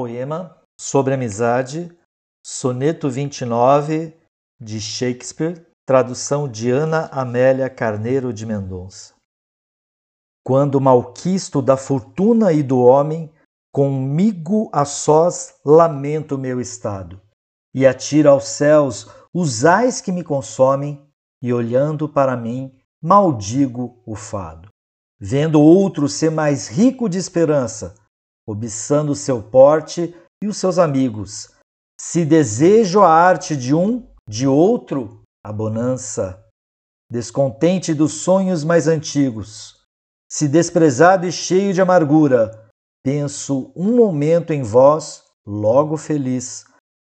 [0.00, 1.94] Poema sobre amizade,
[2.42, 4.16] soneto 29
[4.58, 9.12] de Shakespeare, tradução de Ana Amélia Carneiro de Mendonça.
[10.42, 13.30] Quando malquisto da fortuna e do homem,
[13.74, 17.20] comigo a sós lamento meu estado,
[17.74, 21.06] e atiro aos céus os ais que me consomem,
[21.42, 24.70] e olhando para mim, maldigo o fado.
[25.20, 27.99] Vendo outro ser mais rico de esperança,
[28.50, 30.12] cobiçando o seu porte
[30.42, 31.52] e os seus amigos.
[32.00, 36.44] Se desejo a arte de um, de outro, a bonança.
[37.08, 39.84] Descontente dos sonhos mais antigos,
[40.28, 42.68] se desprezado e cheio de amargura,
[43.04, 46.64] penso um momento em vós, logo feliz,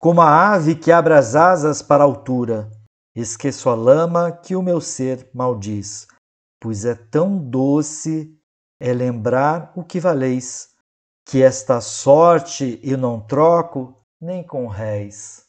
[0.00, 2.70] como a ave que abre as asas para a altura.
[3.16, 6.06] Esqueço a lama que o meu ser maldiz,
[6.62, 8.32] pois é tão doce
[8.80, 10.75] é lembrar o que valeis
[11.28, 15.44] que esta sorte eu não troco nem com réis.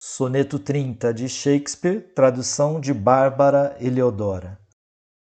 [0.00, 4.58] Soneto 30 de Shakespeare, tradução de Bárbara Eleodora.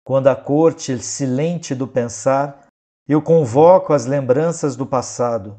[0.05, 2.69] Quando a corte silente do pensar,
[3.09, 5.59] eu convoco as lembranças do passado,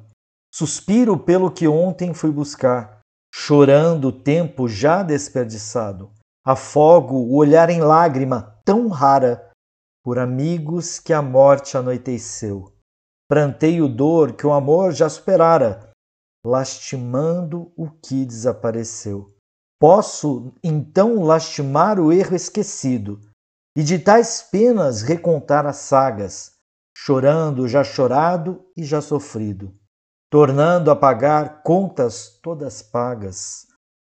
[0.49, 3.01] suspiro pelo que ontem fui buscar,
[3.33, 6.09] chorando o tempo já desperdiçado,
[6.45, 9.51] afogo o olhar em lágrima tão rara
[10.01, 12.76] por amigos que a morte anoiteceu
[13.29, 15.91] Pranteio dor que o amor já superara,
[16.45, 19.35] lastimando o que desapareceu.
[19.79, 23.19] Posso então lastimar o erro esquecido
[23.77, 26.53] e de tais penas recontar as sagas,
[26.97, 29.75] chorando já chorado e já sofrido,
[30.31, 33.67] tornando a pagar contas todas pagas.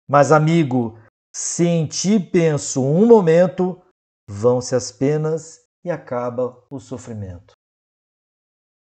[0.08, 0.98] Mas, amigo,
[1.34, 3.80] se em ti penso um momento,
[4.28, 7.57] vão-se as penas e acaba o sofrimento.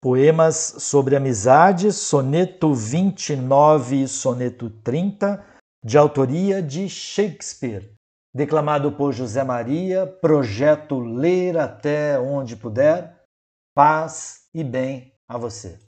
[0.03, 5.47] Poemas sobre amizade, soneto 29 e soneto 30,
[5.85, 7.95] de autoria de Shakespeare,
[8.35, 13.17] declamado por José Maria, projeto Ler até onde puder.
[13.77, 15.81] Paz e bem a você.